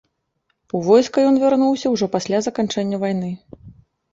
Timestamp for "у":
0.77-0.81